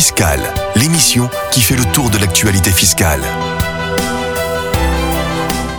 Fiscal, 0.00 0.40
l'émission 0.76 1.28
qui 1.52 1.60
fait 1.60 1.76
le 1.76 1.84
tour 1.92 2.08
de 2.08 2.16
l'actualité 2.16 2.70
fiscale. 2.70 3.20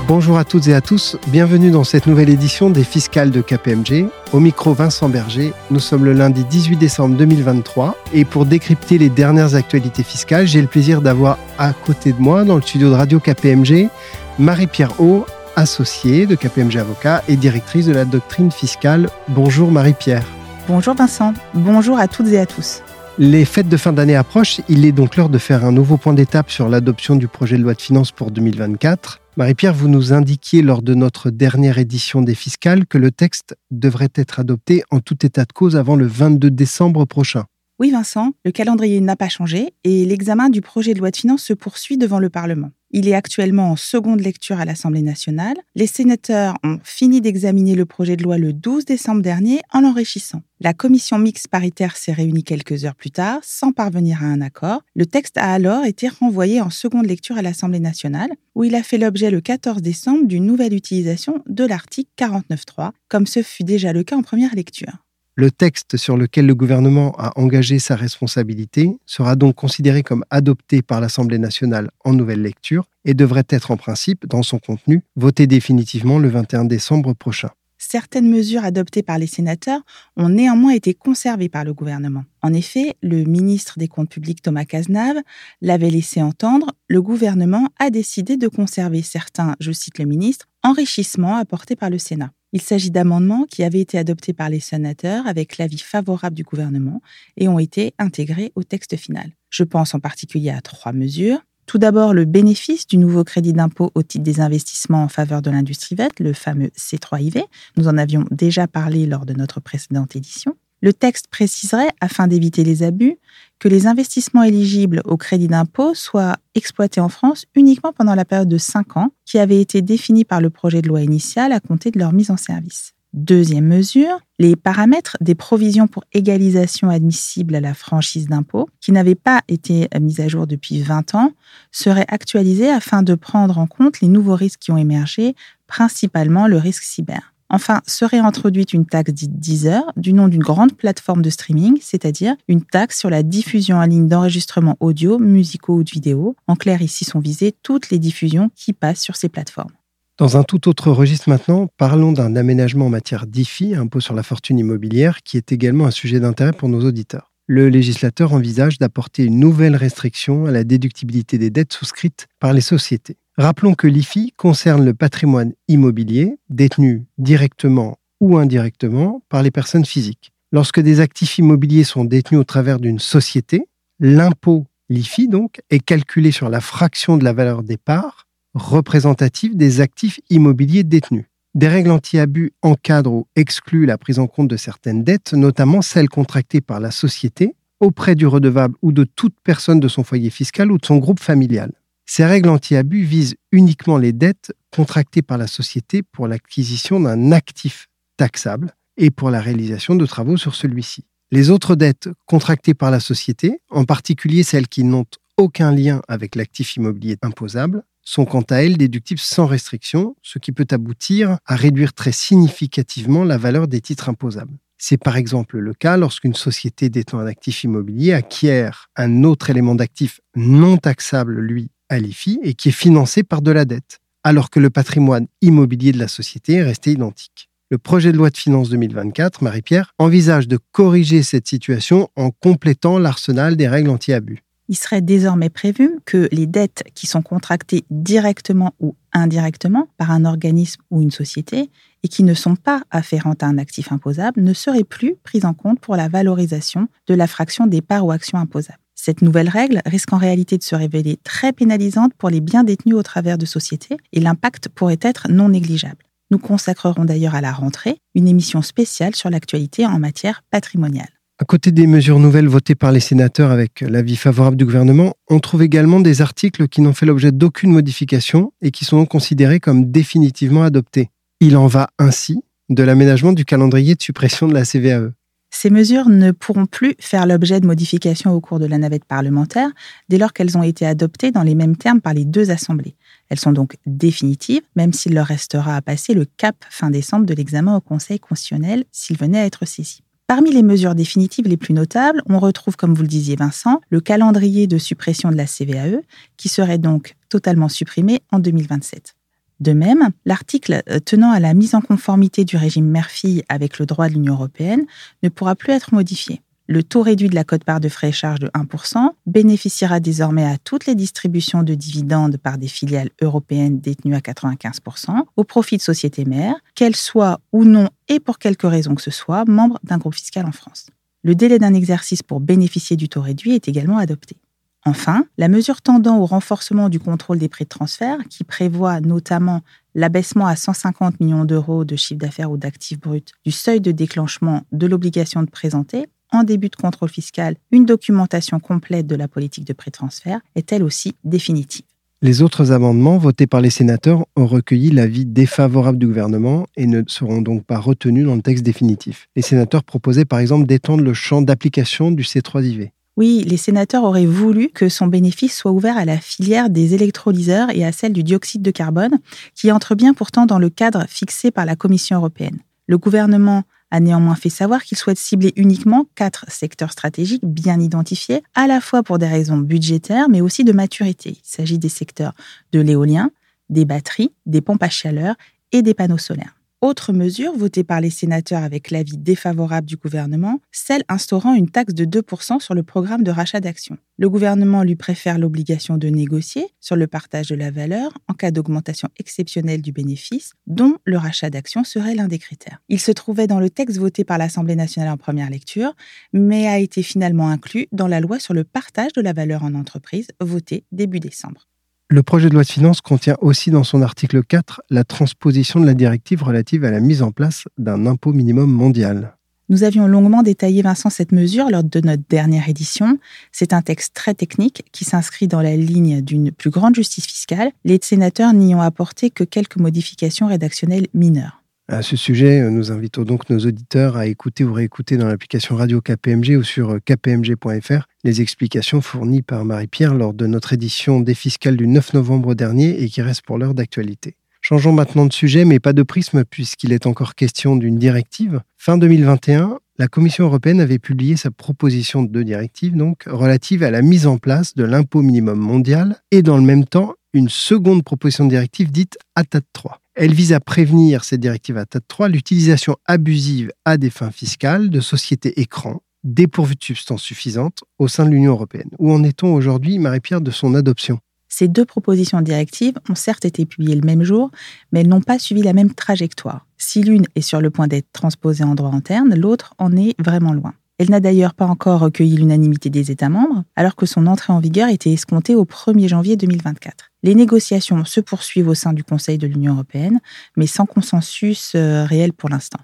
Bonjour 0.08 0.38
à 0.38 0.46
toutes 0.46 0.68
et 0.68 0.76
à 0.76 0.80
tous, 0.80 1.18
bienvenue 1.26 1.72
dans 1.72 1.84
cette 1.84 2.06
nouvelle 2.06 2.30
édition 2.30 2.70
des 2.70 2.84
Fiscales 2.84 3.32
de 3.32 3.42
KPMG. 3.42 4.06
Au 4.32 4.40
micro 4.40 4.76
Vincent 4.76 5.10
Berger, 5.10 5.54
nous 5.72 5.80
sommes 5.80 6.06
le 6.06 6.14
lundi 6.14 6.46
18 6.46 6.76
décembre 6.76 7.18
2023 7.18 7.98
et 8.14 8.24
pour 8.24 8.46
décrypter 8.46 9.00
les 9.00 9.10
dernières 9.10 9.56
actualités 9.56 10.04
fiscales, 10.04 10.46
j'ai 10.46 10.62
le 10.62 10.68
plaisir 10.68 11.02
d'avoir 11.02 11.40
à 11.58 11.74
côté 11.74 12.12
de 12.12 12.22
moi 12.22 12.44
dans 12.44 12.58
le 12.58 12.62
studio 12.62 12.92
de 12.92 12.96
radio 12.96 13.20
KPMG 13.20 13.90
Marie-Pierre 14.38 15.02
Haut, 15.02 15.26
associée 15.56 16.28
de 16.28 16.36
KPMG 16.36 16.78
Avocat 16.78 17.24
et 17.28 17.38
directrice 17.38 17.88
de 17.88 17.94
la 17.94 18.06
doctrine 18.06 18.52
fiscale. 18.52 19.10
Bonjour 19.30 19.72
Marie-Pierre. 19.72 20.28
Bonjour 20.68 20.94
Vincent, 20.94 21.34
bonjour 21.56 21.98
à 21.98 22.08
toutes 22.08 22.28
et 22.28 22.38
à 22.38 22.46
tous. 22.46 22.84
Les 23.18 23.44
fêtes 23.44 23.68
de 23.68 23.78
fin 23.78 23.92
d'année 23.92 24.16
approchent, 24.16 24.62
il 24.70 24.86
est 24.86 24.94
donc 24.94 25.18
l'heure 25.18 25.30
de 25.30 25.38
faire 25.38 25.66
un 25.66 25.74
nouveau 25.74 25.98
point 25.98 26.14
d'étape 26.14 26.50
sur 26.50 26.70
l'adoption 26.70 27.18
du 27.18 27.28
projet 27.28 27.58
de 27.58 27.64
loi 27.64 27.74
de 27.74 27.82
finances 27.82 28.12
pour 28.12 28.32
2024. 28.32 29.20
Marie-Pierre, 29.36 29.74
vous 29.74 29.90
nous 29.90 30.14
indiquiez 30.14 30.62
lors 30.62 30.82
de 30.82 30.94
notre 30.94 31.30
dernière 31.30 31.78
édition 31.78 32.22
des 32.22 32.36
fiscales 32.36 32.86
que 32.86 32.98
le 32.98 33.12
texte 33.12 33.56
devrait 33.70 34.12
être 34.16 34.40
adopté 34.40 34.84
en 34.92 35.02
tout 35.02 35.26
état 35.26 35.44
de 35.44 35.52
cause 35.52 35.76
avant 35.76 35.96
le 35.96 36.08
22 36.08 36.52
décembre 36.52 37.06
prochain. 37.06 37.46
Oui 37.82 37.90
Vincent, 37.90 38.34
le 38.46 38.52
calendrier 38.52 39.02
n'a 39.02 39.16
pas 39.16 39.28
changé 39.28 39.74
et 39.84 40.06
l'examen 40.06 40.50
du 40.50 40.62
projet 40.62 40.94
de 40.94 41.00
loi 41.00 41.10
de 41.10 41.16
finances 41.16 41.42
se 41.42 41.54
poursuit 41.54 41.98
devant 41.98 42.20
le 42.20 42.30
Parlement. 42.30 42.70
Il 42.92 43.08
est 43.08 43.16
actuellement 43.16 43.72
en 43.72 43.76
seconde 43.76 44.22
lecture 44.22 44.60
à 44.60 44.66
l'Assemblée 44.66 45.02
nationale. 45.02 45.56
Les 45.74 45.88
sénateurs 45.88 46.54
ont 46.64 46.78
fini 46.84 47.22
d'examiner 47.22 47.74
le 47.74 47.88
projet 47.88 48.18
de 48.18 48.22
loi 48.22 48.38
le 48.38 48.54
12 48.54 48.86
décembre 48.86 49.24
dernier 49.24 49.62
en 49.74 49.82
l'enrichissant. 49.82 50.44
La 50.60 50.76
commission 50.76 51.18
mixte 51.18 51.48
paritaire 51.48 51.98
s'est 51.98 52.12
réunie 52.12 52.44
quelques 52.44 52.86
heures 52.86 52.94
plus 52.94 53.10
tard 53.10 53.40
sans 53.42 53.72
parvenir 53.72 54.22
à 54.22 54.28
un 54.28 54.42
accord. 54.42 54.84
Le 54.94 55.08
texte 55.08 55.40
a 55.40 55.52
alors 55.52 55.84
été 55.84 56.08
renvoyé 56.08 56.62
en 56.62 56.70
seconde 56.70 57.08
lecture 57.08 57.40
à 57.40 57.42
l'Assemblée 57.42 57.80
nationale 57.80 58.30
où 58.54 58.64
il 58.64 58.76
a 58.76 58.84
fait 58.84 59.00
l'objet 59.00 59.32
le 59.32 59.42
14 59.42 59.82
décembre 59.82 60.28
d'une 60.28 60.46
nouvelle 60.46 60.76
utilisation 60.76 61.42
de 61.48 61.66
l'article 61.66 62.12
49.3 62.16 62.92
comme 63.10 63.26
ce 63.26 63.42
fut 63.42 63.64
déjà 63.64 63.92
le 63.92 64.04
cas 64.04 64.18
en 64.18 64.22
première 64.22 64.54
lecture. 64.54 65.00
Le 65.42 65.50
texte 65.50 65.98
sur 65.98 66.18
lequel 66.18 66.46
le 66.46 66.54
gouvernement 66.54 67.16
a 67.18 67.32
engagé 67.36 67.80
sa 67.80 67.96
responsabilité 67.96 68.92
sera 69.08 69.36
donc 69.36 69.56
considéré 69.56 70.04
comme 70.04 70.24
adopté 70.30 70.84
par 70.84 71.02
l'Assemblée 71.02 71.40
nationale 71.40 71.90
en 72.06 72.14
nouvelle 72.14 72.44
lecture 72.44 72.86
et 73.06 73.16
devrait 73.16 73.48
être 73.50 73.72
en 73.72 73.76
principe, 73.76 74.28
dans 74.28 74.44
son 74.44 74.60
contenu, 74.60 75.02
voté 75.16 75.48
définitivement 75.48 76.20
le 76.20 76.30
21 76.30 76.66
décembre 76.66 77.16
prochain. 77.16 77.50
Certaines 77.80 78.30
mesures 78.30 78.64
adoptées 78.64 79.02
par 79.02 79.18
les 79.18 79.26
sénateurs 79.26 79.82
ont 80.16 80.30
néanmoins 80.30 80.74
été 80.74 80.94
conservées 80.94 81.50
par 81.50 81.64
le 81.64 81.74
gouvernement. 81.74 82.24
En 82.44 82.54
effet, 82.54 82.94
le 83.02 83.24
ministre 83.24 83.80
des 83.80 83.88
Comptes 83.88 84.12
publics 84.12 84.44
Thomas 84.44 84.66
Cazenave 84.66 85.18
l'avait 85.64 85.90
laissé 85.90 86.22
entendre, 86.22 86.68
le 86.88 87.02
gouvernement 87.02 87.68
a 87.80 87.90
décidé 87.90 88.38
de 88.38 88.48
conserver 88.48 89.02
certains, 89.02 89.56
je 89.60 89.72
cite 89.72 89.98
le 89.98 90.06
ministre, 90.06 90.46
enrichissements 90.62 91.38
apportés 91.38 91.76
par 91.76 91.90
le 91.90 91.98
Sénat. 91.98 92.30
Il 92.54 92.62
s'agit 92.62 92.92
d'amendements 92.92 93.46
qui 93.50 93.64
avaient 93.64 93.80
été 93.80 93.98
adoptés 93.98 94.34
par 94.34 94.50
les 94.50 94.60
sénateurs 94.60 95.26
avec 95.26 95.58
l'avis 95.58 95.80
favorable 95.80 96.36
du 96.36 96.44
gouvernement 96.44 97.02
et 97.38 97.48
ont 97.48 97.60
été 97.60 97.94
intégrés 97.98 98.52
au 98.56 98.64
texte 98.64 98.98
final. 98.98 99.32
Je 99.50 99.64
pense 99.64 99.94
en 99.96 100.00
particulier 100.00 100.50
à 100.50 100.62
trois 100.62 100.92
mesures. 100.92 101.40
Tout 101.66 101.78
d'abord, 101.78 102.14
le 102.14 102.26
bénéfice 102.26 102.86
du 102.88 102.98
nouveau 102.98 103.24
crédit 103.24 103.54
d'impôt 103.54 103.92
au 103.96 104.04
titre 104.04 104.26
des 104.26 104.42
investissements 104.42 105.04
en 105.04 105.08
faveur 105.08 105.42
de 105.42 105.50
l'industrie 105.50 105.96
verte, 105.96 106.20
le 106.20 106.34
fameux 106.34 106.72
C3IV. 106.78 107.44
Nous 107.78 107.88
en 107.88 107.98
avions 107.98 108.26
déjà 108.32 108.68
parlé 108.68 109.06
lors 109.06 109.26
de 109.26 109.34
notre 109.34 109.62
précédente 109.62 110.18
édition. 110.18 110.58
Le 110.82 110.94
texte 110.94 111.28
préciserait, 111.28 111.92
afin 112.02 112.28
d'éviter 112.28 112.64
les 112.64 112.82
abus, 112.82 113.18
que 113.60 113.68
les 113.68 113.86
investissements 113.86 114.44
éligibles 114.44 115.02
au 115.06 115.16
crédit 115.16 115.48
d'impôt 115.48 115.94
soient 115.94 116.38
exploités 116.56 117.00
en 117.00 117.10
France 117.10 117.46
uniquement 117.56 117.94
pendant 117.94 118.16
la 118.16 118.26
période 118.26 118.50
de 118.50 118.58
5 118.58 118.98
ans 118.98 119.12
qui 119.26 119.38
avait 119.38 119.62
été 119.62 119.84
définie 119.84 120.26
par 120.26 120.42
le 120.42 120.50
projet 120.50 120.82
de 120.82 120.88
loi 120.88 121.02
initial 121.02 121.52
à 121.52 121.60
compter 121.60 121.92
de 121.92 122.00
leur 122.00 122.14
mise 122.14 122.32
en 122.32 122.38
service. 122.38 122.94
Deuxième 123.14 123.68
mesure, 123.68 124.22
les 124.40 124.56
paramètres 124.56 125.18
des 125.20 125.36
provisions 125.36 125.88
pour 125.88 126.06
égalisation 126.14 126.90
admissibles 126.90 127.56
à 127.56 127.60
la 127.60 127.74
franchise 127.74 128.28
d'impôt, 128.28 128.70
qui 128.80 128.94
n'avaient 128.94 129.16
pas 129.16 129.42
été 129.50 129.90
mis 130.00 130.22
à 130.22 130.30
jour 130.30 130.48
depuis 130.48 130.82
20 130.82 131.16
ans, 131.16 131.34
seraient 131.72 132.06
actualisés 132.08 132.70
afin 132.70 133.04
de 133.04 133.14
prendre 133.14 133.58
en 133.58 133.68
compte 133.68 134.00
les 134.00 134.08
nouveaux 134.08 134.36
risques 134.36 134.62
qui 134.62 134.72
ont 134.72 134.78
émergé, 134.78 135.36
principalement 135.68 136.48
le 136.48 136.58
risque 136.58 136.84
cyber. 136.84 137.31
Enfin, 137.54 137.82
serait 137.86 138.18
introduite 138.18 138.72
une 138.72 138.86
taxe 138.86 139.12
dite 139.12 139.38
Deezer, 139.38 139.84
du 139.98 140.14
nom 140.14 140.30
d'une 140.30 140.42
grande 140.42 140.74
plateforme 140.74 141.22
de 141.22 141.30
streaming, 141.30 141.80
c'est-à-dire 141.82 142.36
une 142.48 142.64
taxe 142.64 142.98
sur 142.98 143.10
la 143.10 143.24
diffusion 143.24 143.76
en 143.76 143.84
ligne 143.84 144.08
d'enregistrements 144.08 144.78
audio, 144.80 145.20
musicaux 145.20 145.76
ou 145.76 145.84
de 145.84 145.92
vidéos. 145.92 146.38
En 146.48 146.56
clair, 146.56 146.82
ici 146.82 147.04
sont 147.04 147.20
visées 147.20 147.54
toutes 147.62 147.90
les 147.90 148.00
diffusions 148.00 148.50
qui 148.56 148.72
passent 148.72 149.02
sur 149.02 149.18
ces 149.18 149.28
plateformes. 149.28 149.74
Dans 150.18 150.38
un 150.38 150.44
tout 150.44 150.70
autre 150.70 150.92
registre 150.92 151.28
maintenant, 151.28 151.68
parlons 151.76 152.14
d'un 152.14 152.38
aménagement 152.38 152.86
en 152.86 152.90
matière 152.90 153.28
d'IFI, 153.28 153.76
impôt 153.76 154.00
sur 154.00 154.14
la 154.14 154.24
fortune 154.24 154.58
immobilière, 154.58 155.22
qui 155.22 155.36
est 155.36 155.52
également 155.52 155.88
un 155.88 155.92
sujet 155.92 156.22
d'intérêt 156.22 156.54
pour 156.54 156.70
nos 156.70 156.86
auditeurs. 156.86 157.32
Le 157.48 157.68
législateur 157.68 158.32
envisage 158.32 158.78
d'apporter 158.78 159.26
une 159.26 159.40
nouvelle 159.40 159.76
restriction 159.76 160.46
à 160.46 160.52
la 160.52 160.64
déductibilité 160.64 161.38
des 161.38 161.50
dettes 161.50 161.74
souscrites 161.74 162.28
par 162.40 162.54
les 162.54 162.62
sociétés. 162.62 163.18
Rappelons 163.38 163.76
que 163.76 163.88
l'IFI 163.88 164.34
concerne 164.36 164.84
le 164.84 164.94
patrimoine 164.94 165.54
immobilier 165.68 166.38
détenu 166.50 167.06
directement 167.18 167.98
ou 168.20 168.38
indirectement 168.38 169.24
par 169.30 169.42
les 169.42 169.52
personnes 169.52 169.86
physiques. 169.86 170.32
Lorsque 170.52 170.82
des 170.82 171.00
actifs 171.00 171.38
immobiliers 171.38 171.86
sont 171.86 172.04
détenus 172.04 172.42
au 172.42 172.44
travers 172.44 172.80
d'une 172.80 173.00
société, 173.00 173.68
l'impôt, 174.00 174.68
l'IFI 174.90 175.30
donc, 175.30 175.62
est 175.70 175.80
calculé 175.80 176.32
sur 176.32 176.50
la 176.50 176.60
fraction 176.60 177.18
de 177.18 177.24
la 177.24 177.34
valeur 177.34 177.64
des 177.64 177.78
parts 177.78 178.28
représentative 178.54 179.56
des 179.56 179.82
actifs 179.82 180.20
immobiliers 180.30 180.84
détenus. 180.84 181.26
Des 181.54 181.68
règles 181.68 181.92
anti-abus 181.92 182.54
encadrent 182.62 183.14
ou 183.14 183.28
excluent 183.36 183.86
la 183.86 183.98
prise 183.98 184.20
en 184.20 184.28
compte 184.28 184.48
de 184.48 184.58
certaines 184.58 185.04
dettes, 185.04 185.34
notamment 185.34 185.82
celles 185.82 186.10
contractées 186.10 186.62
par 186.62 186.80
la 186.80 186.92
société 186.92 187.56
auprès 187.80 188.16
du 188.16 188.28
redevable 188.28 188.76
ou 188.82 188.92
de 188.92 189.04
toute 189.04 189.36
personne 189.44 189.80
de 189.80 189.88
son 189.88 190.04
foyer 190.04 190.30
fiscal 190.30 190.72
ou 190.72 190.78
de 190.78 190.86
son 190.86 190.98
groupe 190.98 191.20
familial. 191.20 191.72
Ces 192.14 192.26
règles 192.26 192.50
anti-abus 192.50 193.04
visent 193.04 193.36
uniquement 193.54 193.98
les 193.98 194.12
dettes 194.12 194.52
contractées 194.70 195.22
par 195.22 195.38
la 195.38 195.48
société 195.48 196.04
pour 196.04 196.28
l'acquisition 196.28 197.00
d'un 197.00 197.32
actif 197.32 197.88
taxable 198.18 198.74
et 198.98 199.12
pour 199.12 199.30
la 199.30 199.40
réalisation 199.40 199.96
de 199.96 200.06
travaux 200.06 200.36
sur 200.36 200.54
celui-ci. 200.54 201.06
Les 201.32 201.50
autres 201.50 201.78
dettes 201.78 202.10
contractées 202.26 202.74
par 202.74 202.92
la 202.92 203.00
société, 203.00 203.62
en 203.70 203.86
particulier 203.86 204.44
celles 204.44 204.68
qui 204.68 204.84
n'ont 204.84 205.06
aucun 205.38 205.74
lien 205.74 206.02
avec 206.10 206.36
l'actif 206.36 206.76
immobilier 206.76 207.16
imposable, 207.22 207.82
sont 208.04 208.26
quant 208.26 208.44
à 208.50 208.58
elles 208.58 208.76
déductibles 208.76 209.18
sans 209.18 209.46
restriction, 209.46 210.18
ce 210.22 210.38
qui 210.38 210.52
peut 210.52 210.68
aboutir 210.72 211.38
à 211.46 211.56
réduire 211.56 211.94
très 211.94 212.12
significativement 212.12 213.24
la 213.24 213.38
valeur 213.38 213.70
des 213.70 213.80
titres 213.80 214.10
imposables. 214.10 214.58
C'est 214.78 214.98
par 214.98 215.16
exemple 215.16 215.60
le 215.60 215.74
cas 215.74 215.96
lorsqu'une 215.96 216.34
société 216.34 216.90
détient 216.90 217.20
un 217.20 217.28
actif 217.28 217.64
immobilier 217.64 218.12
acquiert 218.12 218.88
un 218.98 219.24
autre 219.24 219.50
élément 219.50 219.76
d'actif 219.76 220.20
non 220.36 220.76
taxable, 220.76 221.40
lui, 221.40 221.70
à 221.92 221.98
et 221.98 222.54
qui 222.54 222.70
est 222.70 222.72
financé 222.72 223.22
par 223.22 223.42
de 223.42 223.52
la 223.52 223.66
dette, 223.66 224.00
alors 224.24 224.50
que 224.50 224.60
le 224.60 224.70
patrimoine 224.70 225.28
immobilier 225.42 225.92
de 225.92 226.00
la 226.00 226.08
société 226.08 226.54
est 226.54 226.64
resté 226.64 226.92
identique. 226.92 227.50
Le 227.70 227.78
projet 227.78 228.12
de 228.12 228.18
loi 228.18 228.30
de 228.30 228.38
finances 228.38 228.70
2024, 228.70 229.44
Marie-Pierre, 229.44 229.94
envisage 230.00 230.48
de 230.48 230.58
corriger 230.72 231.22
cette 231.22 231.48
situation 231.48 232.10
en 232.16 232.32
complétant 232.32 232.98
l'arsenal 232.98 233.58
des 233.58 233.68
règles 233.68 233.90
anti-abus. 233.90 234.44
Il 234.70 234.78
serait 234.78 235.02
désormais 235.02 235.50
prévu 235.50 236.00
que 236.06 236.30
les 236.32 236.48
dettes 236.48 236.84
qui 236.96 237.08
sont 237.08 237.22
contractées 237.22 237.84
directement 237.90 238.74
ou 238.80 238.96
indirectement 239.12 239.90
par 239.98 240.12
un 240.12 240.24
organisme 240.24 240.82
ou 240.92 241.02
une 241.02 241.12
société 241.12 241.70
et 242.04 242.08
qui 242.08 242.24
ne 242.24 242.34
sont 242.34 242.56
pas 242.56 242.84
afférentes 242.90 243.44
à 243.44 243.48
un 243.48 243.58
actif 243.58 243.92
imposable 243.92 244.42
ne 244.42 244.54
seraient 244.54 244.86
plus 244.86 245.16
prises 245.24 245.44
en 245.44 245.54
compte 245.54 245.82
pour 245.82 245.98
la 245.98 246.08
valorisation 246.08 246.88
de 247.08 247.14
la 247.14 247.28
fraction 247.28 247.68
des 247.68 247.82
parts 247.82 248.06
ou 248.06 248.12
actions 248.12 248.38
imposables. 248.38 248.80
Cette 249.04 249.24
nouvelle 249.24 249.50
règle 249.50 249.82
risque 249.88 250.14
en 250.14 250.20
réalité 250.20 250.60
de 250.60 250.64
se 250.64 250.76
révéler 250.76 251.18
très 251.24 251.54
pénalisante 251.54 252.14
pour 252.20 252.30
les 252.30 252.40
biens 252.40 252.64
détenus 252.64 252.94
au 252.94 253.02
travers 253.02 253.40
de 253.40 253.48
sociétés 253.48 253.98
et 254.14 254.20
l'impact 254.20 254.70
pourrait 254.70 255.00
être 255.02 255.26
non 255.28 255.50
négligeable. 255.50 256.06
Nous 256.30 256.38
consacrerons 256.38 257.04
d'ailleurs 257.04 257.34
à 257.34 257.42
la 257.42 257.52
rentrée 257.52 257.98
une 258.14 258.28
émission 258.28 258.62
spéciale 258.62 259.16
sur 259.16 259.32
l'actualité 259.32 259.88
en 259.88 259.98
matière 259.98 260.44
patrimoniale. 260.52 261.10
À 261.40 261.46
côté 261.46 261.72
des 261.72 261.88
mesures 261.88 262.20
nouvelles 262.20 262.48
votées 262.48 262.76
par 262.76 262.92
les 262.92 263.00
sénateurs 263.00 263.50
avec 263.50 263.82
l'avis 263.82 264.18
favorable 264.18 264.56
du 264.56 264.66
gouvernement, 264.66 265.16
on 265.32 265.40
trouve 265.40 265.64
également 265.64 266.00
des 266.00 266.22
articles 266.22 266.68
qui 266.68 266.82
n'ont 266.82 266.94
fait 266.94 267.08
l'objet 267.08 267.32
d'aucune 267.32 267.72
modification 267.72 268.54
et 268.62 268.70
qui 268.70 268.86
sont 268.86 268.98
donc 268.98 269.10
considérés 269.10 269.60
comme 269.60 269.90
définitivement 269.90 270.62
adoptés. 270.62 271.10
Il 271.40 271.58
en 271.58 271.66
va 271.66 271.90
ainsi 271.98 272.44
de 272.70 272.84
l'aménagement 272.84 273.34
du 273.34 273.46
calendrier 273.46 273.96
de 273.96 274.04
suppression 274.04 274.48
de 274.48 274.54
la 274.54 274.64
CVAE. 274.64 275.12
Ces 275.54 275.70
mesures 275.70 276.08
ne 276.08 276.32
pourront 276.32 276.66
plus 276.66 276.96
faire 277.00 277.28
l'objet 277.28 277.60
de 277.60 277.68
modifications 277.68 278.34
au 278.34 278.40
cours 278.40 278.58
de 278.58 278.66
la 278.66 278.78
navette 278.78 279.06
parlementaire 279.06 279.70
dès 280.10 280.18
lors 280.18 280.34
qu'elles 280.34 280.58
ont 280.58 280.64
été 280.64 280.86
adoptées 280.86 281.32
dans 281.32 281.44
les 281.44 281.56
mêmes 281.56 281.76
termes 281.76 282.02
par 282.02 282.14
les 282.14 282.26
deux 282.26 282.52
assemblées. 282.52 282.96
Elles 283.30 283.40
sont 283.40 283.52
donc 283.52 283.76
définitives, 283.86 284.64
même 284.76 284.94
s'il 284.94 285.14
leur 285.14 285.28
restera 285.28 285.76
à 285.76 285.82
passer 285.82 286.14
le 286.14 286.26
cap 286.26 286.56
fin 286.70 286.90
décembre 286.90 287.26
de 287.26 287.34
l'examen 287.34 287.76
au 287.76 287.82
Conseil 287.82 288.20
constitutionnel 288.20 288.86
s'il 288.92 289.18
venait 289.18 289.40
à 289.40 289.46
être 289.46 289.68
saisi. 289.68 290.02
Parmi 290.26 290.52
les 290.52 290.64
mesures 290.64 290.96
définitives 290.96 291.48
les 291.48 291.58
plus 291.58 291.74
notables, 291.74 292.24
on 292.30 292.40
retrouve, 292.40 292.78
comme 292.78 292.94
vous 292.94 293.02
le 293.02 293.10
disiez 293.10 293.36
Vincent, 293.36 293.82
le 293.90 294.00
calendrier 294.00 294.66
de 294.66 294.78
suppression 294.78 295.30
de 295.30 295.36
la 295.36 295.46
CVAE, 295.46 296.02
qui 296.38 296.48
serait 296.48 296.78
donc 296.78 297.16
totalement 297.28 297.68
supprimé 297.68 298.22
en 298.32 298.40
2027. 298.40 299.16
De 299.62 299.74
même, 299.74 300.10
l'article 300.26 300.82
euh, 300.90 301.00
tenant 301.00 301.32
à 301.32 301.40
la 301.40 301.54
mise 301.54 301.76
en 301.76 301.82
conformité 301.82 302.46
du 302.46 302.58
régime 302.58 302.88
mère-fille 302.88 303.44
avec 303.48 303.78
le 303.78 303.86
droit 303.86 304.10
de 304.10 304.14
l'Union 304.14 304.34
européenne 304.34 304.86
ne 305.22 305.30
pourra 305.30 305.56
plus 305.56 305.72
être 305.72 305.94
modifié. 305.94 306.42
Le 306.66 306.82
taux 306.82 307.04
réduit 307.04 307.30
de 307.30 307.36
la 307.36 307.44
cote-part 307.44 307.80
de 307.80 307.88
frais 307.88 308.10
et 308.10 308.12
charges 308.12 308.40
de 308.40 308.48
1% 308.48 309.10
bénéficiera 309.28 310.00
désormais 310.00 310.46
à 310.46 310.58
toutes 310.58 310.88
les 310.88 310.96
distributions 310.96 311.62
de 311.62 311.76
dividendes 311.76 312.38
par 312.38 312.58
des 312.58 312.68
filiales 312.68 313.12
européennes 313.22 313.80
détenues 313.80 314.16
à 314.16 314.20
95% 314.20 315.26
au 315.36 315.44
profit 315.44 315.78
de 315.78 315.82
sociétés 315.84 316.26
mères, 316.26 316.56
qu'elles 316.74 316.96
soient 316.96 317.40
ou 317.52 317.64
non 317.64 317.90
et 318.08 318.20
pour 318.20 318.40
quelque 318.40 318.66
raison 318.66 318.96
que 318.96 319.02
ce 319.04 319.12
soit 319.12 319.46
membres 319.46 319.80
d'un 319.84 320.00
groupe 320.00 320.16
fiscal 320.16 320.48
en 320.48 320.52
France. 320.52 320.88
Le 321.24 321.36
délai 321.36 321.60
d'un 321.60 321.76
exercice 321.76 322.24
pour 322.24 322.40
bénéficier 322.40 322.96
du 322.96 323.10
taux 323.10 323.22
réduit 323.22 323.54
est 323.54 323.68
également 323.68 324.00
adopté. 324.00 324.38
Enfin, 324.86 325.26
la 325.38 325.48
mesure 325.48 325.82
tendant 325.82 326.20
au 326.20 326.26
renforcement 326.26 326.90
du 326.90 327.00
contrôle 327.00 327.38
des 327.38 327.50
prix 327.50 327.66
de 327.66 327.70
transfert, 327.70 328.18
qui 328.30 328.44
prévoit 328.44 329.00
notamment 329.00 329.62
l'abaissement 329.94 330.48
à 330.48 330.56
150 330.56 331.20
millions 331.20 331.46
d'euros 331.46 331.86
de 331.86 331.96
chiffre 331.96 332.20
d'affaires 332.20 332.52
ou 332.52 332.58
d'actifs 332.58 333.00
bruts 333.00 333.24
du 333.46 333.52
seuil 333.52 333.80
de 333.80 333.92
déclenchement 333.92 334.64
de 334.72 334.88
l'obligation 334.88 335.44
de 335.44 335.50
présenter, 335.50 336.08
en 336.32 336.44
début 336.44 336.70
de 336.70 336.76
contrôle 336.76 337.10
fiscal 337.10 337.56
une 337.72 337.86
documentation 337.86 338.60
complète 338.60 339.06
de 339.06 339.16
la 339.16 339.28
politique 339.28 339.66
de 339.66 339.74
pré-transfert 339.74 340.40
est 340.56 340.72
elle 340.72 340.84
aussi 340.84 341.14
définitive. 341.24 341.86
Les 342.24 342.44
autres 342.44 342.72
amendements 342.72 343.18
votés 343.18 343.48
par 343.48 343.62
les 343.62 343.72
sénateurs 343.72 344.26
ont 344.36 344.46
recueilli 344.46 344.92
l'avis 344.92 345.26
défavorable 345.26 345.98
du 345.98 346.06
gouvernement 346.06 346.68
et 346.78 346.86
ne 346.86 347.02
seront 347.08 347.42
donc 347.42 347.66
pas 347.66 347.80
retenus 347.80 348.26
dans 348.26 348.36
le 348.36 348.44
texte 348.44 348.64
définitif. 348.64 349.28
Les 349.36 349.42
sénateurs 349.42 349.84
proposaient 349.84 350.26
par 350.26 350.38
exemple 350.38 350.68
d'étendre 350.68 351.04
le 351.04 351.16
champ 351.16 351.42
d'application 351.42 352.12
du 352.12 352.22
C3IV. 352.22 352.92
Oui, 353.18 353.44
les 353.46 353.58
sénateurs 353.58 354.04
auraient 354.04 354.26
voulu 354.26 354.70
que 354.70 354.88
son 354.88 355.08
bénéfice 355.08 355.56
soit 355.56 355.72
ouvert 355.72 355.98
à 355.98 356.06
la 356.06 356.18
filière 356.18 356.70
des 356.70 356.94
électrolyseurs 356.94 357.70
et 357.72 357.84
à 357.84 357.92
celle 357.92 358.14
du 358.14 358.24
dioxyde 358.24 358.62
de 358.62 358.72
carbone, 358.72 359.20
qui 359.54 359.72
entre 359.72 359.96
bien 359.96 360.14
pourtant 360.14 360.46
dans 360.46 360.60
le 360.60 360.70
cadre 360.70 361.06
fixé 361.08 361.52
par 361.52 361.66
la 361.66 361.76
Commission 361.76 362.18
européenne. 362.18 362.60
Le 362.88 362.98
gouvernement 362.98 363.64
a 363.92 364.00
néanmoins 364.00 364.36
fait 364.36 364.50
savoir 364.50 364.84
qu'il 364.84 364.98
souhaite 364.98 365.18
cibler 365.18 365.52
uniquement 365.58 366.06
quatre 366.16 366.46
secteurs 366.48 366.94
stratégiques 366.94 367.44
bien 367.44 367.80
identifiés, 367.82 368.42
à 368.56 368.66
la 368.66 368.80
fois 368.80 369.04
pour 369.04 369.18
des 369.18 369.28
raisons 369.28 369.58
budgétaires, 369.58 370.30
mais 370.30 370.40
aussi 370.40 370.64
de 370.64 370.72
maturité. 370.72 371.32
Il 371.32 371.50
s'agit 371.50 371.78
des 371.78 371.90
secteurs 371.90 372.34
de 372.72 372.80
l'éolien, 372.80 373.30
des 373.70 373.84
batteries, 373.84 374.32
des 374.46 374.62
pompes 374.62 374.84
à 374.84 374.90
chaleur 374.90 375.36
et 375.74 375.82
des 375.82 375.94
panneaux 375.94 376.18
solaires. 376.18 376.56
Autre 376.84 377.14
mesure 377.14 377.56
votée 377.56 377.84
par 377.84 378.02
les 378.02 378.10
sénateurs 378.10 378.64
avec 378.64 378.90
l'avis 378.90 379.16
défavorable 379.16 379.86
du 379.86 379.98
gouvernement, 379.98 380.60
celle 380.72 381.04
instaurant 381.10 381.54
une 381.54 381.70
taxe 381.70 381.94
de 381.94 382.06
2% 382.06 382.60
sur 382.60 382.74
le 382.74 382.82
programme 382.82 383.22
de 383.22 383.30
rachat 383.30 383.60
d'actions. 383.60 384.00
Le 384.18 384.32
gouvernement 384.32 384.82
lui 384.82 384.96
préfère 384.96 385.38
l'obligation 385.38 385.98
de 385.98 386.08
négocier 386.08 386.66
sur 386.80 386.96
le 386.96 387.06
partage 387.06 387.50
de 387.50 387.56
la 387.56 387.70
valeur 387.70 388.12
en 388.28 388.34
cas 388.34 388.50
d'augmentation 388.50 389.10
exceptionnelle 389.20 389.84
du 389.84 389.92
bénéfice, 389.92 390.54
dont 390.66 390.98
le 391.06 391.20
rachat 391.20 391.52
d'actions 391.52 391.84
serait 391.84 392.16
l'un 392.16 392.28
des 392.28 392.40
critères. 392.40 392.82
Il 392.90 393.00
se 393.00 393.12
trouvait 393.12 393.46
dans 393.46 393.60
le 393.60 393.70
texte 393.70 394.00
voté 394.00 394.24
par 394.24 394.40
l'Assemblée 394.40 394.76
nationale 394.76 395.12
en 395.12 395.18
première 395.18 395.52
lecture, 395.52 395.96
mais 396.34 396.68
a 396.68 396.80
été 396.80 397.04
finalement 397.04 397.50
inclus 397.50 397.90
dans 397.92 398.08
la 398.08 398.20
loi 398.20 398.40
sur 398.40 398.56
le 398.56 398.64
partage 398.64 399.14
de 399.14 399.22
la 399.22 399.34
valeur 399.34 399.64
en 399.64 399.76
entreprise 399.76 400.30
votée 400.40 400.84
début 400.92 401.20
décembre. 401.20 401.68
Le 402.14 402.24
projet 402.24 402.50
de 402.50 402.54
loi 402.54 402.64
de 402.64 402.68
finances 402.68 403.00
contient 403.00 403.38
aussi 403.40 403.72
dans 403.72 403.86
son 403.86 404.02
article 404.02 404.44
4 404.44 404.82
la 404.90 405.06
transposition 405.06 405.80
de 405.80 405.86
la 405.86 405.94
directive 405.94 406.44
relative 406.44 406.84
à 406.84 406.92
la 406.92 407.00
mise 407.00 407.22
en 407.22 407.32
place 407.32 407.64
d'un 407.78 408.06
impôt 408.06 408.34
minimum 408.34 408.70
mondial. 408.70 409.38
Nous 409.70 409.86
avions 409.86 410.08
longuement 410.08 410.44
détaillé, 410.44 410.82
Vincent, 410.82 411.10
cette 411.10 411.32
mesure 411.32 411.70
lors 411.70 411.86
de 411.86 412.02
notre 412.02 412.24
dernière 412.28 412.68
édition. 412.68 413.18
C'est 413.54 413.72
un 413.72 413.82
texte 413.82 414.14
très 414.14 414.34
technique 414.34 414.84
qui 414.92 415.06
s'inscrit 415.06 415.48
dans 415.48 415.62
la 415.62 415.78
ligne 415.78 416.20
d'une 416.20 416.52
plus 416.52 416.70
grande 416.70 416.96
justice 416.96 417.28
fiscale. 417.28 417.72
Les 417.86 417.98
sénateurs 418.04 418.52
n'y 418.52 418.76
ont 418.76 418.82
apporté 418.82 419.30
que 419.30 419.46
quelques 419.46 419.78
modifications 419.78 420.48
rédactionnelles 420.48 421.08
mineures. 421.14 421.61
À 421.92 422.04
ce 422.04 422.16
sujet, 422.16 422.62
nous 422.72 422.94
invitons 422.94 423.24
donc 423.24 423.50
nos 423.50 423.60
auditeurs 423.60 424.16
à 424.16 424.26
écouter 424.26 424.64
ou 424.64 424.72
réécouter 424.72 425.18
dans 425.18 425.28
l'application 425.28 425.76
radio 425.76 426.00
KPMG 426.00 426.56
ou 426.56 426.64
sur 426.64 427.00
kpmg.fr 427.04 428.06
les 428.24 428.42
explications 428.42 429.02
fournies 429.02 429.42
par 429.42 429.66
Marie-Pierre 429.66 430.14
lors 430.14 430.34
de 430.34 430.48
notre 430.48 430.72
édition 430.72 431.20
des 431.20 431.34
fiscales 431.34 431.76
du 431.76 431.88
9 431.88 432.14
novembre 432.14 432.56
dernier 432.56 433.04
et 433.04 433.10
qui 433.10 433.22
restent 433.22 433.42
pour 433.42 433.58
l'heure 433.58 433.74
d'actualité. 433.74 434.38
Changeons 434.62 434.94
maintenant 434.94 435.26
de 435.26 435.34
sujet, 435.34 435.66
mais 435.66 435.82
pas 435.82 435.92
de 435.92 436.02
prisme 436.02 436.46
puisqu'il 436.46 436.94
est 436.94 437.08
encore 437.08 437.36
question 437.36 437.76
d'une 437.76 438.00
directive. 438.00 438.62
Fin 438.78 438.98
2021, 438.98 439.80
la 439.98 440.08
Commission 440.08 440.46
européenne 440.46 440.80
avait 440.80 440.98
publié 440.98 441.36
sa 441.36 441.52
proposition 441.52 442.24
de 442.24 442.42
directive 442.42 442.96
donc 442.96 443.26
relative 443.28 443.84
à 443.84 443.92
la 443.92 444.02
mise 444.02 444.28
en 444.28 444.38
place 444.38 444.76
de 444.76 444.86
l'impôt 444.86 445.22
minimum 445.22 445.60
mondial 445.60 446.22
et 446.32 446.42
dans 446.42 446.56
le 446.56 446.64
même 446.64 446.86
temps 446.86 447.16
une 447.34 447.50
seconde 447.50 448.06
proposition 448.06 448.46
de 448.46 448.50
directive 448.50 448.92
dite 448.92 449.18
ATAT 449.36 449.60
3. 449.74 450.02
Elle 450.14 450.34
vise 450.34 450.52
à 450.52 450.60
prévenir, 450.60 451.24
cette 451.24 451.40
directive 451.40 451.78
ATAT 451.78 452.02
3, 452.08 452.28
l'utilisation 452.28 452.98
abusive 453.06 453.72
à 453.86 453.98
des 453.98 454.10
fins 454.10 454.32
fiscales 454.32 454.90
de 454.90 455.00
sociétés 455.00 455.62
écrans 455.62 456.02
dépourvues 456.24 456.76
de 456.76 456.84
substances 456.84 457.24
suffisantes 457.24 457.84
au 457.98 458.08
sein 458.08 458.26
de 458.26 458.30
l'Union 458.30 458.52
européenne. 458.52 458.90
Où 459.00 459.12
en 459.12 459.24
est-on 459.24 459.54
aujourd'hui, 459.54 460.00
Marie-Pierre, 460.00 460.42
de 460.42 460.52
son 460.52 460.76
adoption? 460.76 461.20
Ces 461.48 461.68
deux 461.68 461.86
propositions 461.86 462.40
de 462.40 462.46
directive 462.46 462.94
ont 463.10 463.16
certes 463.16 463.46
été 463.46 463.66
publiées 463.66 463.96
le 463.96 464.06
même 464.06 464.24
jour, 464.24 464.52
mais 464.92 465.04
n'ont 465.04 465.22
pas 465.22 465.40
suivi 465.40 465.62
la 465.62 465.74
même 465.74 465.94
trajectoire. 465.94 466.66
Si 466.78 467.04
l'une 467.04 467.26
est 467.36 467.42
sur 467.42 467.62
le 467.62 467.72
point 467.72 467.88
d'être 467.88 468.12
transposée 468.14 468.64
en 468.64 468.76
droit 468.76 468.92
interne, 468.92 469.36
l'autre 469.36 469.74
en 469.78 469.96
est 469.96 470.16
vraiment 470.22 470.54
loin. 470.54 470.74
Elle 470.98 471.10
n'a 471.10 471.20
d'ailleurs 471.20 471.54
pas 471.54 471.66
encore 471.66 472.02
recueilli 472.02 472.38
l'unanimité 472.38 472.90
des 472.90 473.12
États 473.12 473.30
membres, 473.30 473.64
alors 473.76 473.96
que 473.96 474.06
son 474.06 474.28
entrée 474.28 474.54
en 474.54 474.60
vigueur 474.60 474.90
était 474.90 475.12
escomptée 475.12 475.56
au 475.56 475.66
1er 475.66 476.08
janvier 476.08 476.36
2024. 476.36 477.12
Les 477.24 477.36
négociations 477.36 478.06
se 478.06 478.20
poursuivent 478.20 478.68
au 478.68 478.76
sein 478.76 478.94
du 478.94 479.04
Conseil 479.04 479.38
de 479.38 479.48
l'Union 479.48 479.74
européenne, 479.74 480.20
mais 480.58 480.68
sans 480.68 480.86
consensus 480.86 481.74
euh, 481.76 482.06
réel 482.06 482.34
pour 482.34 482.50
l'instant. 482.50 482.80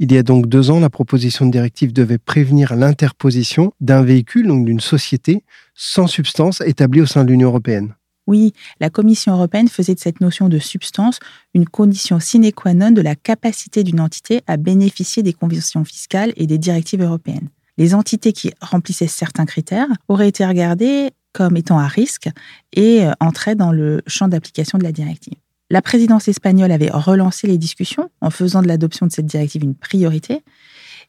Il 0.00 0.12
y 0.12 0.18
a 0.18 0.22
donc 0.22 0.48
deux 0.48 0.70
ans, 0.70 0.80
la 0.80 0.90
proposition 0.90 1.46
de 1.46 1.52
directive 1.52 1.92
devait 1.92 2.18
prévenir 2.18 2.74
l'interposition 2.74 3.72
d'un 3.80 4.02
véhicule, 4.02 4.48
donc 4.48 4.64
d'une 4.64 4.80
société, 4.80 5.44
sans 5.74 6.06
substance 6.06 6.60
établie 6.62 7.00
au 7.00 7.06
sein 7.06 7.24
de 7.24 7.30
l'Union 7.30 7.48
européenne. 7.48 7.94
Oui, 8.26 8.54
la 8.80 8.88
Commission 8.88 9.34
européenne 9.34 9.68
faisait 9.68 9.94
de 9.94 10.00
cette 10.00 10.20
notion 10.20 10.48
de 10.48 10.58
substance 10.58 11.18
une 11.52 11.66
condition 11.66 12.20
sine 12.20 12.50
qua 12.52 12.72
non 12.72 12.90
de 12.90 13.02
la 13.02 13.14
capacité 13.14 13.84
d'une 13.84 14.00
entité 14.00 14.42
à 14.46 14.56
bénéficier 14.56 15.22
des 15.22 15.34
conventions 15.34 15.84
fiscales 15.84 16.32
et 16.36 16.46
des 16.46 16.58
directives 16.58 17.02
européennes. 17.02 17.48
Les 17.76 17.94
entités 17.94 18.32
qui 18.32 18.52
remplissaient 18.60 19.08
certains 19.08 19.46
critères 19.46 19.88
auraient 20.08 20.28
été 20.28 20.46
regardées 20.46 21.10
comme 21.32 21.56
étant 21.56 21.78
à 21.78 21.86
risque 21.86 22.28
et 22.72 23.04
euh, 23.04 23.12
entraient 23.20 23.56
dans 23.56 23.72
le 23.72 24.00
champ 24.06 24.28
d'application 24.28 24.78
de 24.78 24.84
la 24.84 24.92
directive. 24.92 25.34
La 25.70 25.82
présidence 25.82 26.28
espagnole 26.28 26.70
avait 26.70 26.90
relancé 26.90 27.46
les 27.46 27.58
discussions 27.58 28.10
en 28.20 28.30
faisant 28.30 28.62
de 28.62 28.68
l'adoption 28.68 29.06
de 29.06 29.12
cette 29.12 29.26
directive 29.26 29.64
une 29.64 29.74
priorité. 29.74 30.42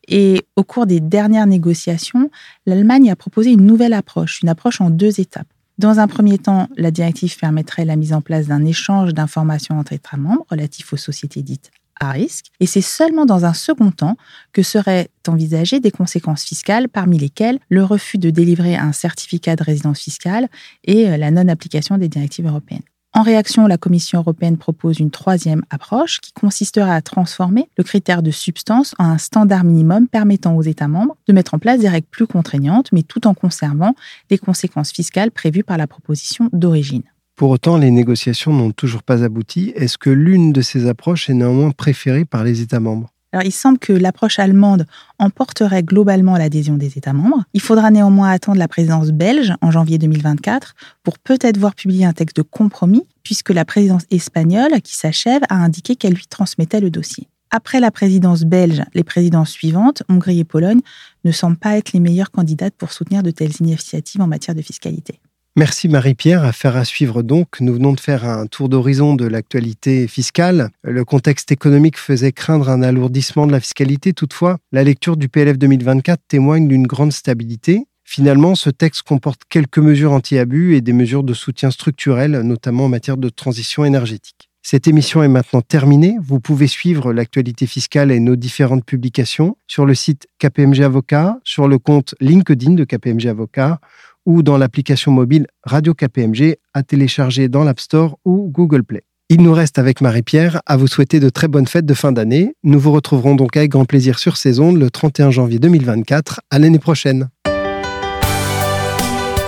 Et 0.07 0.41
au 0.55 0.63
cours 0.63 0.85
des 0.85 0.99
dernières 0.99 1.45
négociations, 1.45 2.31
l'Allemagne 2.65 3.11
a 3.11 3.15
proposé 3.15 3.51
une 3.51 3.65
nouvelle 3.65 3.93
approche, 3.93 4.41
une 4.41 4.49
approche 4.49 4.81
en 4.81 4.89
deux 4.89 5.19
étapes. 5.19 5.47
Dans 5.77 5.99
un 5.99 6.07
premier 6.07 6.37
temps, 6.37 6.69
la 6.77 6.89
directive 6.89 7.37
permettrait 7.37 7.83
la 7.83 7.97
mise 7.97 8.13
en 8.13 8.21
place 8.21 8.47
d'un 8.47 8.63
échange 8.63 9.13
d'informations 9.13 9.77
entre 9.77 9.91
États 9.91 10.15
membres 10.15 10.45
relatif 10.49 10.93
aux 10.93 10.97
sociétés 10.97 11.43
dites 11.43 11.71
à 11.99 12.11
risque, 12.11 12.47
et 12.59 12.65
c'est 12.65 12.81
seulement 12.81 13.25
dans 13.25 13.45
un 13.45 13.53
second 13.53 13.91
temps 13.91 14.17
que 14.51 14.63
seraient 14.63 15.09
envisagées 15.27 15.79
des 15.79 15.91
conséquences 15.91 16.43
fiscales, 16.43 16.89
parmi 16.89 17.17
lesquelles 17.17 17.59
le 17.69 17.83
refus 17.83 18.17
de 18.17 18.29
délivrer 18.29 18.75
un 18.75 18.91
certificat 18.91 19.55
de 19.55 19.63
résidence 19.63 20.01
fiscale 20.01 20.49
et 20.83 21.09
euh, 21.09 21.17
la 21.17 21.31
non-application 21.31 21.97
des 21.97 22.09
directives 22.09 22.47
européennes. 22.47 22.83
En 23.17 23.21
réaction, 23.21 23.65
la 23.65 23.77
Commission 23.77 24.19
européenne 24.19 24.57
propose 24.57 24.99
une 24.99 25.09
troisième 25.09 25.63
approche 25.69 26.19
qui 26.19 26.33
consisterait 26.33 26.91
à 26.91 27.01
transformer 27.01 27.69
le 27.77 27.85
critère 27.85 28.21
de 28.21 28.29
substance 28.29 28.93
en 28.99 29.05
un 29.05 29.17
standard 29.17 29.63
minimum 29.63 30.09
permettant 30.09 30.57
aux 30.57 30.61
États 30.61 30.89
membres 30.89 31.15
de 31.25 31.31
mettre 31.31 31.53
en 31.53 31.59
place 31.59 31.79
des 31.79 31.87
règles 31.87 32.09
plus 32.11 32.27
contraignantes, 32.27 32.91
mais 32.91 33.03
tout 33.03 33.25
en 33.25 33.33
conservant 33.33 33.95
les 34.29 34.37
conséquences 34.37 34.91
fiscales 34.91 35.31
prévues 35.31 35.63
par 35.63 35.77
la 35.77 35.87
proposition 35.87 36.49
d'origine. 36.51 37.03
Pour 37.37 37.51
autant, 37.51 37.77
les 37.77 37.89
négociations 37.89 38.51
n'ont 38.51 38.71
toujours 38.71 39.01
pas 39.01 39.23
abouti. 39.23 39.71
Est-ce 39.77 39.97
que 39.97 40.09
l'une 40.09 40.51
de 40.51 40.61
ces 40.61 40.85
approches 40.85 41.29
est 41.29 41.35
néanmoins 41.35 41.71
préférée 41.71 42.25
par 42.25 42.43
les 42.43 42.59
États 42.59 42.81
membres? 42.81 43.14
Alors, 43.35 43.45
il 43.45 43.51
semble 43.51 43.79
que 43.79 43.91
l'approche 43.91 44.39
allemande 44.39 44.85
emporterait 45.19 45.83
globalement 45.83 46.37
l'adhésion 46.37 46.77
des 46.77 46.97
États 46.97 47.11
membres. 47.11 47.43
Il 47.53 47.59
faudra 47.59 47.91
néanmoins 47.91 48.29
attendre 48.29 48.57
la 48.57 48.69
présidence 48.69 49.09
belge 49.11 49.53
en 49.59 49.71
janvier 49.71 49.97
2024 49.97 50.73
pour 51.03 51.19
peut-être 51.19 51.57
voir 51.57 51.75
publier 51.75 52.05
un 52.05 52.13
texte 52.13 52.37
de 52.37 52.43
compromis, 52.43 53.05
puisque 53.23 53.49
la 53.49 53.65
présidence 53.65 54.03
espagnole, 54.09 54.81
qui 54.81 54.95
s'achève, 54.95 55.41
a 55.49 55.55
indiqué 55.55 55.97
qu'elle 55.97 56.13
lui 56.13 56.27
transmettait 56.27 56.79
le 56.79 56.89
dossier. 56.89 57.27
Après 57.51 57.81
la 57.81 57.91
présidence 57.91 58.43
belge, 58.43 58.83
les 58.93 59.03
présidences 59.03 59.49
suivantes, 59.49 60.01
Hongrie 60.07 60.39
et 60.39 60.45
Pologne, 60.45 60.79
ne 61.25 61.33
semblent 61.33 61.57
pas 61.57 61.75
être 61.75 61.91
les 61.91 61.99
meilleures 61.99 62.31
candidates 62.31 62.75
pour 62.77 62.93
soutenir 62.93 63.21
de 63.21 63.31
telles 63.31 63.59
initiatives 63.59 64.21
en 64.21 64.27
matière 64.27 64.55
de 64.55 64.61
fiscalité. 64.61 65.19
Merci 65.57 65.87
Marie-Pierre. 65.87 66.43
Affaire 66.43 66.75
à 66.75 66.83
suivre 66.83 67.23
donc. 67.23 67.61
Nous 67.61 67.73
venons 67.73 67.93
de 67.93 67.99
faire 68.01 68.25
un 68.25 68.45
tour 68.45 68.67
d'horizon 68.67 69.15
de 69.15 69.25
l'actualité 69.25 70.05
fiscale. 70.05 70.69
Le 70.83 71.05
contexte 71.05 71.49
économique 71.49 71.97
faisait 71.97 72.33
craindre 72.33 72.67
un 72.67 72.81
alourdissement 72.81 73.47
de 73.47 73.53
la 73.53 73.61
fiscalité. 73.61 74.11
Toutefois, 74.11 74.57
la 74.73 74.83
lecture 74.83 75.15
du 75.15 75.29
PLF 75.29 75.57
2024 75.57 76.19
témoigne 76.27 76.67
d'une 76.67 76.85
grande 76.85 77.13
stabilité. 77.13 77.87
Finalement, 78.03 78.55
ce 78.55 78.69
texte 78.69 79.03
comporte 79.03 79.43
quelques 79.47 79.77
mesures 79.77 80.11
anti-abus 80.11 80.75
et 80.75 80.81
des 80.81 80.91
mesures 80.91 81.23
de 81.23 81.33
soutien 81.33 81.71
structurel, 81.71 82.41
notamment 82.41 82.85
en 82.85 82.89
matière 82.89 83.15
de 83.15 83.29
transition 83.29 83.85
énergétique. 83.85 84.49
Cette 84.61 84.89
émission 84.89 85.23
est 85.23 85.29
maintenant 85.29 85.61
terminée. 85.61 86.17
Vous 86.21 86.41
pouvez 86.41 86.67
suivre 86.67 87.13
l'actualité 87.13 87.65
fiscale 87.65 88.11
et 88.11 88.19
nos 88.19 88.35
différentes 88.35 88.83
publications 88.83 89.55
sur 89.67 89.85
le 89.85 89.95
site 89.95 90.27
KPMG 90.39 90.81
Avocat, 90.81 91.39
sur 91.45 91.69
le 91.69 91.77
compte 91.77 92.13
LinkedIn 92.19 92.71
de 92.71 92.83
KPMG 92.83 93.27
Avocat 93.27 93.79
ou 94.25 94.43
dans 94.43 94.57
l'application 94.57 95.11
mobile 95.11 95.47
Radio 95.63 95.93
KPMG 95.93 96.55
à 96.73 96.83
télécharger 96.83 97.47
dans 97.47 97.63
l'App 97.63 97.79
Store 97.79 98.17
ou 98.25 98.49
Google 98.51 98.83
Play. 98.83 99.03
Il 99.29 99.41
nous 99.41 99.53
reste 99.53 99.79
avec 99.79 100.01
Marie-Pierre 100.01 100.61
à 100.67 100.77
vous 100.77 100.87
souhaiter 100.87 101.19
de 101.19 101.29
très 101.29 101.47
bonnes 101.47 101.65
fêtes 101.65 101.85
de 101.85 101.93
fin 101.95 102.11
d'année. 102.11 102.53
Nous 102.63 102.79
vous 102.79 102.91
retrouverons 102.91 103.35
donc 103.35 103.57
avec 103.57 103.71
grand 103.71 103.85
plaisir 103.85 104.19
sur 104.19 104.37
ces 104.37 104.59
ondes 104.59 104.77
le 104.77 104.91
31 104.91 105.31
janvier 105.31 105.57
2024. 105.57 106.41
À 106.51 106.59
l'année 106.59 106.79
prochaine. 106.79 107.29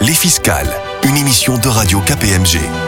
Les 0.02 0.14
Fiscales, 0.14 0.74
une 1.08 1.18
émission 1.18 1.58
de 1.60 1.68
Radio 1.68 2.00
KPMG. 2.00 2.87